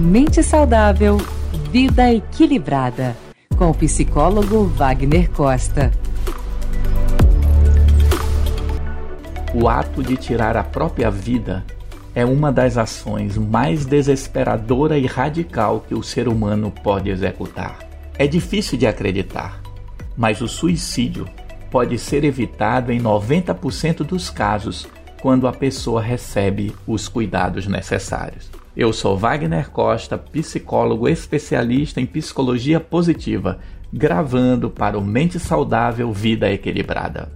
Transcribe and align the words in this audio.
Mente 0.00 0.44
saudável, 0.44 1.16
vida 1.72 2.14
equilibrada. 2.14 3.16
Com 3.56 3.70
o 3.70 3.74
psicólogo 3.74 4.66
Wagner 4.66 5.28
Costa. 5.28 5.90
O 9.52 9.68
ato 9.68 10.00
de 10.00 10.16
tirar 10.16 10.56
a 10.56 10.62
própria 10.62 11.10
vida 11.10 11.64
é 12.14 12.24
uma 12.24 12.52
das 12.52 12.78
ações 12.78 13.36
mais 13.36 13.84
desesperadora 13.84 14.96
e 14.96 15.04
radical 15.04 15.80
que 15.80 15.96
o 15.96 16.02
ser 16.04 16.28
humano 16.28 16.72
pode 16.84 17.10
executar. 17.10 17.80
É 18.16 18.28
difícil 18.28 18.78
de 18.78 18.86
acreditar, 18.86 19.60
mas 20.16 20.40
o 20.40 20.46
suicídio 20.46 21.26
pode 21.72 21.98
ser 21.98 22.22
evitado 22.22 22.92
em 22.92 23.00
90% 23.00 24.04
dos 24.04 24.30
casos 24.30 24.86
quando 25.20 25.46
a 25.46 25.52
pessoa 25.52 26.00
recebe 26.00 26.74
os 26.86 27.08
cuidados 27.08 27.66
necessários. 27.66 28.50
Eu 28.76 28.92
sou 28.92 29.16
Wagner 29.16 29.70
Costa, 29.70 30.16
psicólogo 30.16 31.08
especialista 31.08 32.00
em 32.00 32.06
psicologia 32.06 32.78
positiva, 32.78 33.58
gravando 33.92 34.70
para 34.70 34.96
o 34.96 35.04
Mente 35.04 35.38
Saudável 35.38 36.12
Vida 36.12 36.50
Equilibrada. 36.50 37.32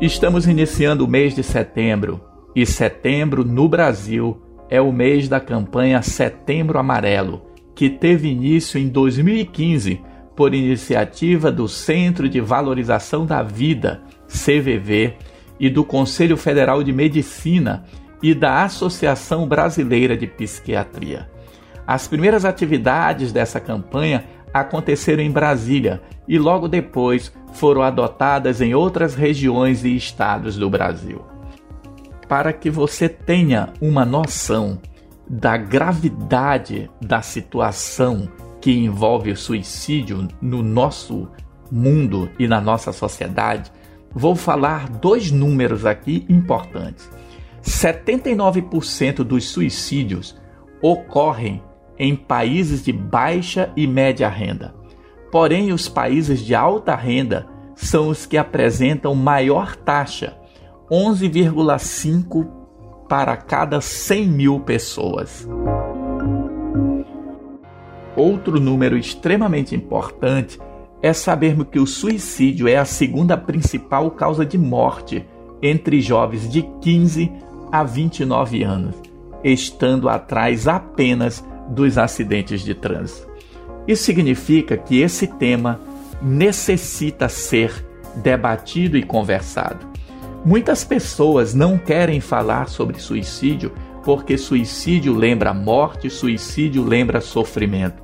Estamos 0.00 0.46
iniciando 0.46 1.04
o 1.04 1.08
mês 1.08 1.34
de 1.34 1.42
setembro 1.42 2.20
e 2.54 2.66
setembro 2.66 3.44
no 3.44 3.68
Brasil 3.68 4.40
é 4.68 4.80
o 4.80 4.92
mês 4.92 5.28
da 5.28 5.40
campanha 5.40 6.00
Setembro 6.00 6.78
Amarelo, 6.78 7.42
que 7.74 7.90
teve 7.90 8.28
início 8.28 8.78
em 8.78 8.88
2015 8.88 10.00
por 10.34 10.54
iniciativa 10.54 11.50
do 11.50 11.68
Centro 11.68 12.28
de 12.28 12.40
Valorização 12.40 13.26
da 13.26 13.42
Vida 13.42 14.02
CVV, 14.28 15.16
e 15.60 15.68
do 15.68 15.84
Conselho 15.84 16.38
Federal 16.38 16.82
de 16.82 16.90
Medicina 16.90 17.84
e 18.22 18.34
da 18.34 18.64
Associação 18.64 19.46
Brasileira 19.46 20.16
de 20.16 20.26
Psiquiatria. 20.26 21.30
As 21.86 22.08
primeiras 22.08 22.46
atividades 22.46 23.30
dessa 23.30 23.60
campanha 23.60 24.24
aconteceram 24.54 25.22
em 25.22 25.30
Brasília 25.30 26.00
e 26.26 26.38
logo 26.38 26.66
depois 26.66 27.32
foram 27.52 27.82
adotadas 27.82 28.62
em 28.62 28.74
outras 28.74 29.14
regiões 29.14 29.84
e 29.84 29.94
estados 29.94 30.56
do 30.56 30.70
Brasil. 30.70 31.22
Para 32.26 32.52
que 32.52 32.70
você 32.70 33.08
tenha 33.08 33.70
uma 33.80 34.04
noção 34.04 34.80
da 35.28 35.56
gravidade 35.56 36.90
da 37.00 37.20
situação 37.20 38.28
que 38.60 38.72
envolve 38.72 39.30
o 39.30 39.36
suicídio 39.36 40.28
no 40.40 40.62
nosso 40.62 41.28
mundo 41.70 42.30
e 42.38 42.46
na 42.46 42.60
nossa 42.60 42.92
sociedade, 42.92 43.70
vou 44.12 44.34
falar 44.34 44.88
dois 44.88 45.30
números 45.30 45.86
aqui 45.86 46.26
importantes. 46.28 47.10
79% 47.62 49.22
dos 49.22 49.48
suicídios 49.48 50.36
ocorrem 50.82 51.62
em 51.98 52.16
países 52.16 52.82
de 52.82 52.92
baixa 52.92 53.70
e 53.76 53.86
média 53.86 54.28
renda. 54.28 54.74
Porém, 55.30 55.72
os 55.72 55.88
países 55.88 56.40
de 56.40 56.54
alta 56.54 56.96
renda 56.96 57.46
são 57.74 58.08
os 58.08 58.26
que 58.26 58.36
apresentam 58.36 59.14
maior 59.14 59.76
taxa, 59.76 60.36
11,5 60.90 62.48
para 63.08 63.36
cada 63.36 63.80
100 63.80 64.28
mil 64.28 64.60
pessoas. 64.60 65.46
Outro 68.16 68.58
número 68.58 68.96
extremamente 68.96 69.74
importante 69.74 70.58
é 71.02 71.12
sabermos 71.12 71.68
que 71.70 71.78
o 71.78 71.86
suicídio 71.86 72.68
é 72.68 72.76
a 72.76 72.84
segunda 72.84 73.36
principal 73.36 74.10
causa 74.10 74.44
de 74.44 74.58
morte 74.58 75.24
entre 75.62 76.00
jovens 76.00 76.50
de 76.50 76.62
15 76.80 77.30
a 77.70 77.84
29 77.84 78.62
anos, 78.62 78.94
estando 79.44 80.08
atrás 80.08 80.66
apenas 80.66 81.44
dos 81.68 81.96
acidentes 81.96 82.62
de 82.62 82.74
trânsito. 82.74 83.28
Isso 83.86 84.04
significa 84.04 84.76
que 84.76 85.00
esse 85.00 85.26
tema 85.26 85.80
necessita 86.20 87.28
ser 87.28 87.86
debatido 88.16 88.96
e 88.96 89.02
conversado. 89.02 89.88
Muitas 90.44 90.84
pessoas 90.84 91.54
não 91.54 91.78
querem 91.78 92.20
falar 92.20 92.68
sobre 92.68 92.98
suicídio 92.98 93.72
porque 94.04 94.38
suicídio 94.38 95.14
lembra 95.14 95.52
morte, 95.52 96.08
suicídio 96.08 96.84
lembra 96.84 97.20
sofrimento. 97.20 98.02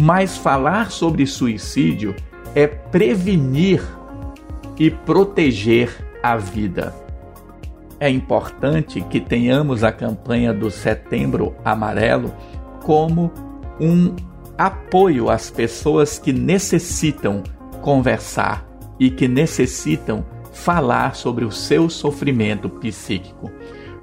Mas 0.00 0.36
falar 0.36 0.90
sobre 0.90 1.26
suicídio 1.26 2.14
é 2.54 2.66
prevenir 2.66 3.82
e 4.78 4.90
proteger 4.90 5.94
a 6.22 6.36
vida. 6.36 6.94
É 8.00 8.10
importante 8.10 9.00
que 9.02 9.20
tenhamos 9.20 9.84
a 9.84 9.92
campanha 9.92 10.52
do 10.52 10.70
Setembro 10.70 11.54
Amarelo 11.64 12.34
como 12.82 13.32
um 13.80 14.14
apoio 14.58 15.30
às 15.30 15.50
pessoas 15.50 16.18
que 16.18 16.32
necessitam 16.32 17.42
conversar 17.80 18.66
e 18.98 19.10
que 19.10 19.28
necessitam 19.28 20.24
falar 20.52 21.14
sobre 21.14 21.44
o 21.44 21.50
seu 21.50 21.88
sofrimento 21.88 22.68
psíquico. 22.68 23.50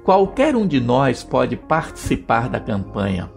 Qualquer 0.04 0.56
um 0.56 0.66
de 0.66 0.80
nós 0.80 1.22
pode 1.22 1.56
participar 1.56 2.48
da 2.48 2.58
campanha. 2.58 3.30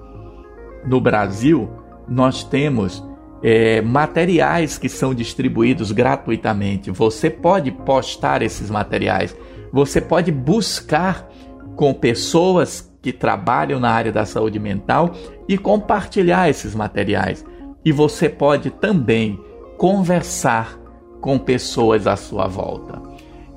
No 0.86 1.00
Brasil, 1.02 1.70
nós 2.08 2.44
temos 2.44 3.04
é, 3.44 3.82
materiais 3.82 4.78
que 4.78 4.88
são 4.88 5.14
distribuídos 5.14 5.92
gratuitamente. 5.92 6.90
Você 6.90 7.30
pode 7.30 7.72
postar 7.72 8.42
esses 8.42 8.70
materiais. 8.70 9.36
Você 9.72 10.00
pode 10.00 10.32
buscar 10.32 11.30
com 11.76 11.94
pessoas 11.94 12.92
que 13.02 13.12
trabalham 13.12 13.80
na 13.80 13.90
área 13.90 14.12
da 14.12 14.26
saúde 14.26 14.60
mental 14.60 15.14
e 15.48 15.58
compartilhar 15.58 16.50
esses 16.50 16.74
materiais. 16.74 17.44
E 17.84 17.92
você 17.92 18.30
pode 18.30 18.70
também 18.70 19.38
conversar 19.78 20.80
com 21.20 21.38
pessoas 21.38 22.08
à 22.08 22.16
sua 22.16 22.48
volta. 22.48 23.02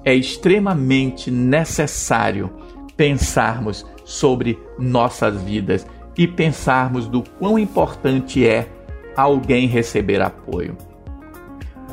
É 0.04 0.12
extremamente 0.14 1.30
necessário 1.30 2.50
pensarmos 2.96 3.84
sobre 4.04 4.58
nossas 4.78 5.40
vidas 5.42 5.86
e 6.16 6.26
pensarmos 6.26 7.06
do 7.06 7.22
quão 7.22 7.58
importante 7.58 8.46
é 8.46 8.68
alguém 9.16 9.66
receber 9.66 10.20
apoio. 10.22 10.76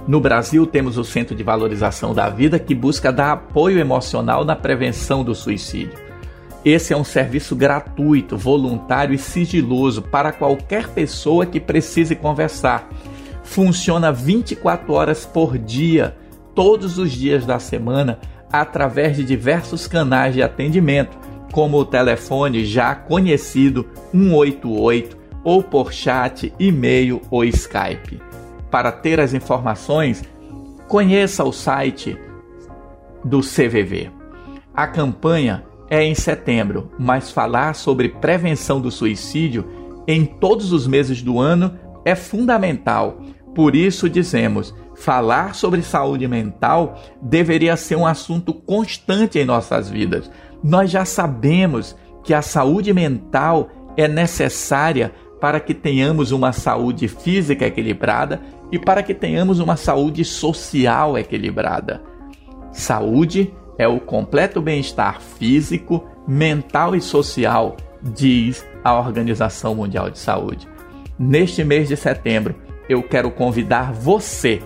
No 0.08 0.20
Brasil, 0.20 0.66
temos 0.66 0.98
o 0.98 1.04
Centro 1.04 1.36
de 1.36 1.44
Valorização 1.44 2.14
da 2.14 2.30
Vida 2.30 2.60
que 2.60 2.76
busca 2.76 3.12
dar 3.12 3.32
apoio 3.32 3.80
emocional 3.80 4.44
na 4.44 4.56
prevenção 4.56 5.24
do 5.24 5.34
suicídio. 5.34 5.98
Esse 6.66 6.94
é 6.94 6.98
um 6.98 7.04
serviço 7.04 7.56
gratuito, 7.56 8.38
voluntário 8.38 9.14
e 9.14 9.18
sigiloso 9.18 10.02
para 10.02 10.32
qualquer 10.32 10.90
pessoa 10.90 11.46
que 11.46 11.60
precise 11.60 12.16
conversar. 12.16 12.90
Funciona 13.44 14.12
24 14.12 14.94
horas 14.94 15.26
por 15.26 15.58
dia, 15.58 16.16
todos 16.56 16.98
os 16.98 17.12
dias 17.12 17.46
da 17.46 17.60
semana, 17.60 18.20
através 18.54 19.18
de 19.18 19.26
diversos 19.26 19.88
canais 19.88 20.36
de 20.36 20.44
atendimento, 20.44 21.18
como 21.52 21.80
o 21.80 21.86
telefone 21.86 22.64
já 22.64 22.94
conhecido 22.94 23.88
188 24.12 25.18
ou 25.44 25.64
por 25.64 25.92
chat, 25.92 26.54
e-mail 26.60 27.20
ou 27.32 27.44
Skype. 27.44 28.22
Para 28.70 28.92
ter 28.92 29.20
as 29.20 29.34
informações, 29.34 30.24
conheça 30.88 31.44
o 31.44 31.52
site 31.52 32.16
do 33.26 33.40
CVV. 33.40 34.12
A 34.74 34.86
campanha 34.86 35.64
é 35.90 36.04
em 36.04 36.16
setembro, 36.16 36.92
mas 36.98 37.32
falar 37.32 37.74
sobre 37.74 38.10
prevenção 38.10 38.80
do 38.80 38.92
suicídio 38.92 39.66
em 40.08 40.26
todos 40.26 40.72
os 40.72 40.88
meses 40.88 41.22
do 41.22 41.40
ano 41.40 41.78
é 42.06 42.16
fundamental. 42.16 43.18
Por 43.56 43.76
isso 43.76 44.10
dizemos, 44.10 44.74
falar 45.04 45.54
sobre 45.54 45.82
saúde 45.82 46.28
mental 46.30 46.98
deveria 47.22 47.76
ser 47.76 47.98
um 47.98 48.08
assunto 48.08 48.54
constante 48.54 49.38
em 49.38 49.44
nossas 49.44 49.90
vidas. 49.90 50.32
Nós 50.64 50.90
já 50.90 51.04
sabemos 51.04 51.94
que 52.24 52.34
a 52.34 52.42
saúde 52.42 52.94
mental 52.94 53.70
é 53.98 54.08
necessária 54.08 55.14
para 55.42 55.60
que 55.60 55.74
tenhamos 55.74 56.32
uma 56.32 56.54
saúde 56.54 57.10
física 57.10 57.66
equilibrada 57.66 58.40
e 58.72 58.80
para 58.80 59.04
que 59.04 59.14
tenhamos 59.14 59.60
uma 59.60 59.76
saúde 59.76 60.24
social 60.24 61.18
equilibrada. 61.18 62.02
Saúde 62.72 63.54
é 63.78 63.86
o 63.86 64.00
completo 64.00 64.62
bem-estar 64.62 65.20
físico, 65.20 66.08
mental 66.26 66.96
e 66.96 67.02
social, 67.02 67.76
diz 68.02 68.66
a 68.82 68.98
Organização 68.98 69.76
Mundial 69.76 70.10
de 70.10 70.18
Saúde. 70.18 70.66
Neste 71.20 71.62
mês 71.62 71.90
de 71.90 71.98
setembro, 71.98 72.56
eu 72.88 73.04
quero 73.04 73.30
convidar 73.30 73.92
você 73.92 74.62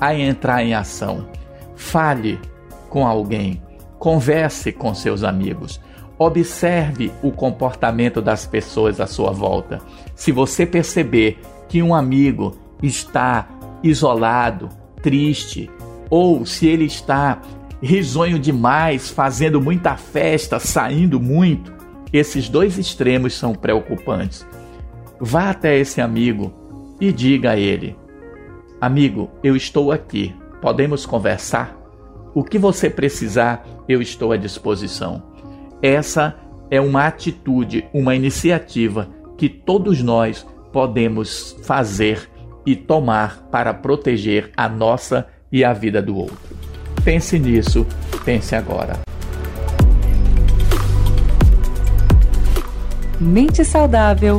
a 0.00 0.14
entrar 0.14 0.62
em 0.62 0.74
ação. 0.74 1.28
Fale 1.74 2.38
com 2.88 3.06
alguém, 3.06 3.62
converse 3.98 4.72
com 4.72 4.94
seus 4.94 5.22
amigos, 5.22 5.80
Observe 6.18 7.12
o 7.22 7.30
comportamento 7.30 8.22
das 8.22 8.46
pessoas 8.46 9.00
à 9.00 9.06
sua 9.06 9.32
volta. 9.32 9.80
Se 10.14 10.32
você 10.32 10.64
perceber 10.64 11.38
que 11.68 11.82
um 11.82 11.94
amigo 11.94 12.56
está 12.82 13.46
isolado, 13.82 14.70
triste, 15.02 15.70
ou 16.08 16.46
se 16.46 16.66
ele 16.66 16.86
está 16.86 17.42
risonho 17.82 18.38
demais, 18.38 19.10
fazendo 19.10 19.60
muita 19.60 19.96
festa, 19.96 20.58
saindo 20.58 21.20
muito. 21.20 21.74
Esses 22.10 22.48
dois 22.48 22.78
extremos 22.78 23.34
são 23.34 23.54
preocupantes. 23.54 24.46
Vá 25.20 25.50
até 25.50 25.76
esse 25.76 26.00
amigo 26.00 26.50
e 26.98 27.12
diga 27.12 27.50
a 27.50 27.58
ele: 27.58 27.94
Amigo, 28.78 29.30
eu 29.42 29.56
estou 29.56 29.90
aqui, 29.90 30.34
podemos 30.60 31.06
conversar? 31.06 31.74
O 32.34 32.44
que 32.44 32.58
você 32.58 32.90
precisar, 32.90 33.66
eu 33.88 34.02
estou 34.02 34.32
à 34.32 34.36
disposição. 34.36 35.22
Essa 35.80 36.36
é 36.70 36.78
uma 36.78 37.06
atitude, 37.06 37.88
uma 37.94 38.14
iniciativa 38.14 39.08
que 39.38 39.48
todos 39.48 40.02
nós 40.02 40.46
podemos 40.74 41.56
fazer 41.62 42.28
e 42.66 42.76
tomar 42.76 43.48
para 43.50 43.72
proteger 43.72 44.50
a 44.54 44.68
nossa 44.68 45.26
e 45.50 45.64
a 45.64 45.72
vida 45.72 46.02
do 46.02 46.14
outro. 46.14 46.56
Pense 47.02 47.38
nisso, 47.38 47.86
pense 48.26 48.54
agora. 48.54 49.00
Mente 53.18 53.64
saudável, 53.64 54.38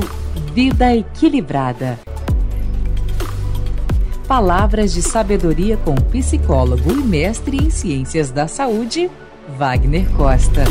vida 0.53 0.95
equilibrada. 0.95 2.06
Palavras 4.27 4.93
de 4.93 5.01
sabedoria 5.01 5.77
com 5.77 5.95
psicólogo 5.95 6.91
e 6.91 6.95
mestre 6.95 7.57
em 7.57 7.69
ciências 7.69 8.29
da 8.29 8.45
saúde, 8.45 9.09
Wagner 9.57 10.05
Costa. 10.17 10.65